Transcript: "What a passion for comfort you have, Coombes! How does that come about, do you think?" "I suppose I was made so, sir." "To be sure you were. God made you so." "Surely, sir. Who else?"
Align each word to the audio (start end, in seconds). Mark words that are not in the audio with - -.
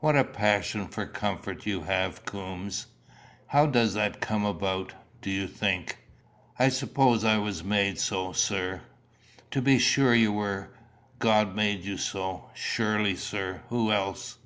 "What 0.00 0.16
a 0.16 0.24
passion 0.24 0.88
for 0.88 1.04
comfort 1.04 1.66
you 1.66 1.82
have, 1.82 2.24
Coombes! 2.24 2.86
How 3.48 3.66
does 3.66 3.92
that 3.92 4.22
come 4.22 4.42
about, 4.42 4.94
do 5.20 5.28
you 5.30 5.46
think?" 5.46 5.98
"I 6.58 6.70
suppose 6.70 7.26
I 7.26 7.36
was 7.36 7.62
made 7.62 8.00
so, 8.00 8.32
sir." 8.32 8.80
"To 9.50 9.60
be 9.60 9.78
sure 9.78 10.14
you 10.14 10.32
were. 10.32 10.70
God 11.18 11.54
made 11.54 11.84
you 11.84 11.98
so." 11.98 12.48
"Surely, 12.54 13.16
sir. 13.16 13.64
Who 13.68 13.92
else?" 13.92 14.38